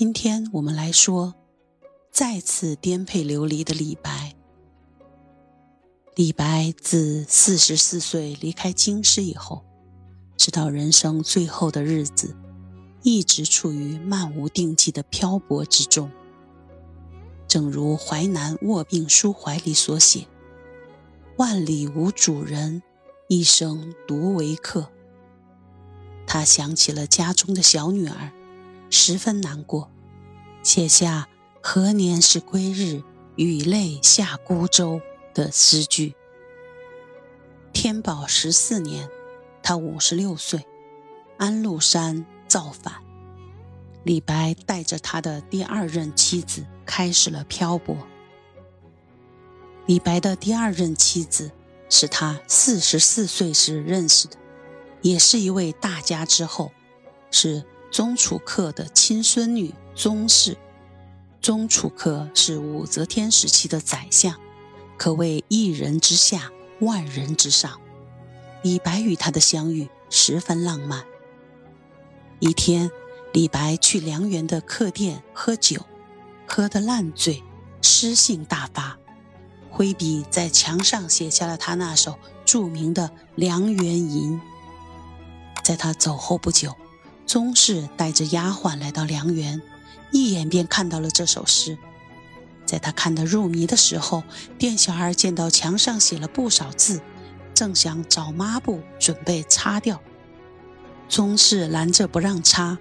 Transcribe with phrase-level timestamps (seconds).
[0.00, 1.34] 今天我们来说
[2.10, 4.34] 再次颠沛流离的李白。
[6.14, 9.62] 李白自四十四岁离开京师以后，
[10.38, 12.34] 直到人生最后的日子，
[13.02, 16.10] 一直处于漫无定际的漂泊之中。
[17.46, 20.26] 正如《淮南卧病书怀》里所写
[21.36, 22.82] ：“万里无主人，
[23.28, 24.88] 一生独为客。”
[26.26, 28.32] 他想起了家中的小女儿，
[28.90, 29.90] 十分难过，
[30.62, 31.28] 写下
[31.62, 33.02] “何年是归日，
[33.36, 35.00] 雨泪下孤舟”
[35.32, 36.14] 的诗句。
[37.72, 39.08] 天宝十四年，
[39.62, 40.66] 他五十六岁，
[41.38, 42.94] 安禄山造反，
[44.02, 47.96] 李白带着他的第二任妻子开始了漂泊。
[49.86, 51.50] 李白的第二任妻子
[51.88, 54.36] 是他四十四岁时认识的。
[55.02, 56.72] 也是一位大家之后，
[57.30, 60.56] 是宗楚客的亲孙女宗氏。
[61.40, 64.38] 宗楚客是武则天时期的宰相，
[64.96, 67.80] 可谓一人之下，万人之上。
[68.62, 71.04] 李白与他的相遇十分浪漫。
[72.40, 72.90] 一天，
[73.32, 75.86] 李白去梁园的客店喝酒，
[76.46, 77.42] 喝得烂醉，
[77.80, 78.98] 诗兴大发，
[79.70, 84.38] 挥笔在墙上写下了他那首著名的《梁园吟》。
[85.64, 86.76] 在他走后不久，
[87.30, 89.62] 宗室带着丫鬟来到梁园，
[90.10, 91.78] 一眼便看到了这首诗。
[92.66, 94.24] 在他看得入迷的时候，
[94.58, 97.00] 店小二见到墙上写了不少字，
[97.54, 100.02] 正想找抹布准备擦掉，
[101.08, 102.78] 宗室拦着不让擦，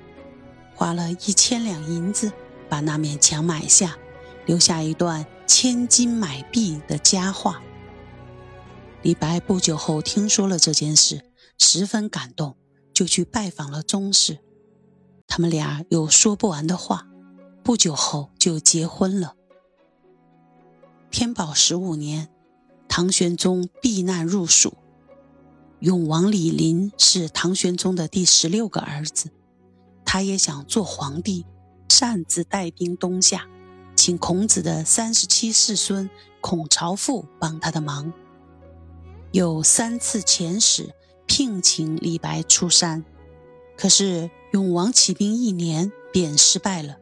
[0.73, 2.31] 花了一千两银子
[2.67, 4.00] 把那面墙买下，
[4.47, 7.61] 留下一段千金买璧的佳话。
[9.03, 11.22] 李白不久后听说了这件事，
[11.59, 12.55] 十分感动。
[13.00, 14.39] 就去拜访了宗室，
[15.25, 17.08] 他们俩有说不完的话，
[17.64, 19.36] 不久后就结婚了。
[21.10, 22.27] 天宝十五年，
[22.89, 24.73] 唐玄宗避难入蜀，
[25.80, 29.30] 永王李璘是唐玄宗的第十六个儿子，
[30.04, 31.45] 他也想做皇帝，
[31.87, 33.48] 擅自带兵东下，
[33.95, 36.10] 请孔子的三十七世孙
[36.42, 38.11] 孔朝父帮他的忙，
[39.31, 40.93] 有三次遣使。
[41.30, 43.06] 聘请李白出山，
[43.78, 46.98] 可是永王起兵一年便失败了，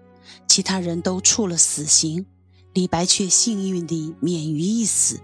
[0.49, 2.25] 其他人都处了死刑，
[2.73, 5.21] 李白却幸运地免于一死。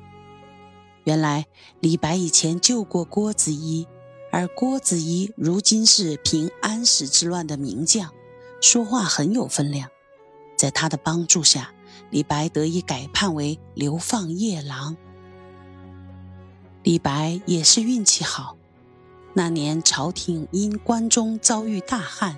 [1.03, 1.46] 原来
[1.81, 3.86] 李白以前救过郭子仪，
[4.31, 8.09] 而郭子仪如今是平安史之乱的名将，
[8.62, 9.90] 说话很有分量。
[10.58, 11.74] 在他的帮助下，
[12.09, 14.96] 李白得以改判为流放夜郎。
[16.84, 18.58] 李白也是运气好。
[19.35, 22.38] 那年朝廷因关中遭遇大旱，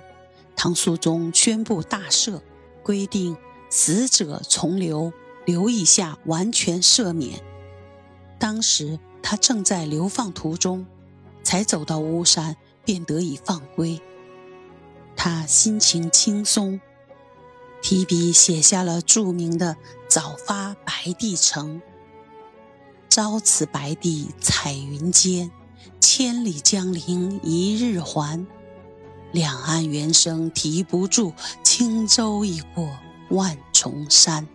[0.56, 2.40] 唐肃宗宣布大赦，
[2.82, 3.36] 规定
[3.68, 5.12] 死者从流，
[5.44, 7.42] 流以下完全赦免。
[8.38, 10.86] 当时他正在流放途中，
[11.42, 14.00] 才走到巫山，便得以放归。
[15.14, 16.80] 他心情轻松，
[17.82, 19.74] 提笔写下了著名的
[20.08, 21.80] 《早发白帝城》
[23.10, 25.50] ：“朝辞白帝彩云间。”
[26.00, 28.46] 千里江陵一日还，
[29.32, 31.32] 两岸猿声啼不住，
[31.62, 32.88] 轻舟已过
[33.30, 34.46] 万重山。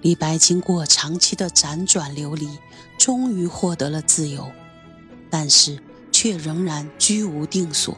[0.00, 2.58] 李白经过长期的辗转流离，
[2.98, 4.50] 终于获得了自由，
[5.28, 7.96] 但是却仍然居无定所。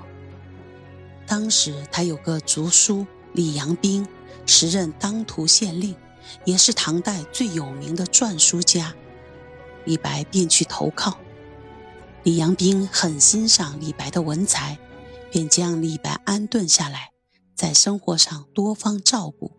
[1.26, 4.06] 当时他有个族叔李阳冰，
[4.46, 5.94] 时任当涂县令，
[6.44, 8.94] 也是唐代最有名的篆书家。
[9.84, 11.18] 李白便去投靠，
[12.22, 14.78] 李阳冰很欣赏李白的文才，
[15.30, 17.12] 便将李白安顿下来，
[17.54, 19.52] 在生活上多方照顾。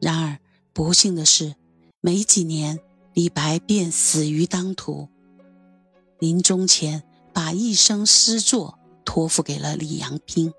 [0.00, 0.38] 然而
[0.72, 1.54] 不幸的是，
[2.00, 2.80] 没几年，
[3.14, 5.08] 李白便死于当涂。
[6.18, 7.02] 临终前，
[7.32, 10.52] 把一生诗作托付给了李阳冰。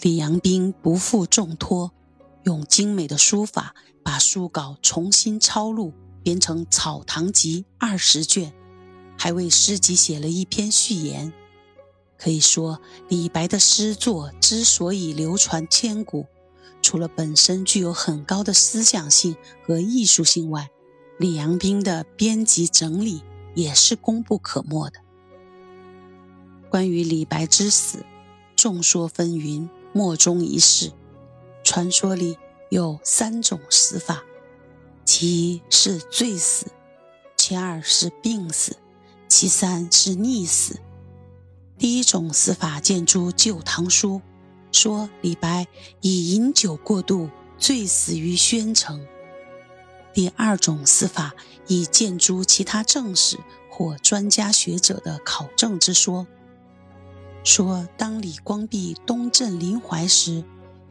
[0.00, 1.92] 李阳冰不负重托，
[2.44, 5.94] 用精美的书法把书稿重新抄录。
[6.26, 8.52] 编成《草堂集》二十卷，
[9.16, 11.32] 还为诗集写了一篇序言。
[12.18, 16.26] 可以说，李白的诗作之所以流传千古，
[16.82, 20.68] 除了本身具有很高的思想性和艺术性外，
[21.16, 23.22] 李阳冰的编辑整理
[23.54, 24.98] 也是功不可没的。
[26.68, 28.04] 关于李白之死，
[28.56, 30.90] 众说纷纭，莫衷一是。
[31.62, 32.36] 传说里
[32.70, 34.24] 有三种死法。
[35.06, 36.66] 其一是醉死，
[37.36, 38.76] 其二是病死，
[39.28, 40.80] 其三是溺死。
[41.78, 44.16] 第一种死法见诸《旧唐书》，
[44.72, 45.68] 说李白
[46.00, 49.06] 以饮酒过度，醉死于宣城。
[50.12, 51.34] 第二种死法，
[51.68, 53.38] 以见诸其他正史
[53.70, 56.26] 或专家学者的考证之说，
[57.44, 60.42] 说当李光弼东镇临淮时，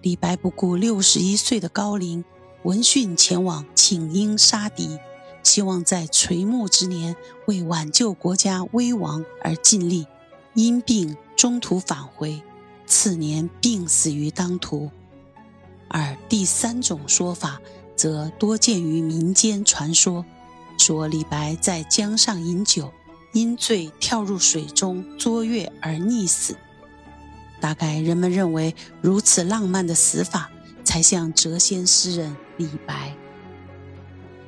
[0.02, 2.24] 李白不顾六十一岁的高龄，
[2.66, 4.98] 闻讯前往请缨杀敌，
[5.44, 7.16] 希望在垂暮之年
[7.46, 10.08] 为挽救国家危亡而尽力，
[10.56, 12.42] 因病中途返回，
[12.88, 14.90] 次年病死于当涂。
[15.88, 17.62] 而第三种说法。
[17.96, 20.26] 则多见于民间传说，
[20.78, 22.92] 说李白在江上饮酒，
[23.32, 26.58] 因醉跳入水中作月而溺死。
[27.62, 30.52] 大概人们认为如此浪漫的死法，
[30.86, 33.14] 才像谪仙诗人李白。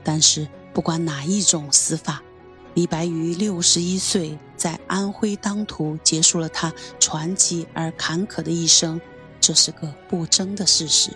[0.03, 2.23] 但是不管哪一种死法，
[2.75, 9.01] 李白于六十一岁在安徽当涂结束了他传奇而坎坷的一生，
[9.41, 11.11] 这是个不争的事实。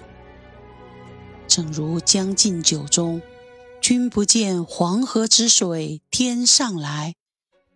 [1.48, 3.22] 正如《将进酒》中
[3.82, 7.14] “君不见黄河之水天上来，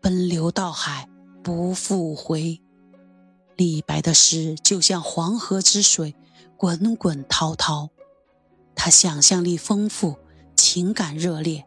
[0.01, 1.07] 奔流到海
[1.44, 2.62] 不复回”。
[3.57, 6.15] 李白的诗就像黄河之水，
[6.65, 7.91] 滚滚滔滔。
[8.73, 10.15] 他想象力丰富，
[10.56, 11.63] 情感热烈。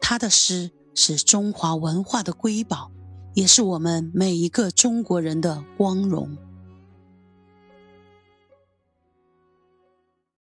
[0.00, 2.90] 他的诗是中华文化的瑰宝，
[3.34, 6.36] 也是我们每一个中国人的光荣。